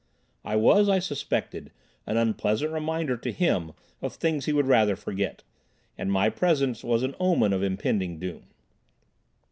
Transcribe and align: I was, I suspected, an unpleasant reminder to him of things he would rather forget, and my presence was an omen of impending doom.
I 0.43 0.55
was, 0.55 0.89
I 0.89 0.97
suspected, 0.97 1.71
an 2.07 2.17
unpleasant 2.17 2.73
reminder 2.73 3.15
to 3.17 3.31
him 3.31 3.73
of 4.01 4.15
things 4.15 4.45
he 4.45 4.51
would 4.51 4.65
rather 4.65 4.95
forget, 4.95 5.43
and 5.95 6.11
my 6.11 6.27
presence 6.27 6.83
was 6.83 7.03
an 7.03 7.13
omen 7.19 7.53
of 7.53 7.61
impending 7.61 8.17
doom. 8.17 8.45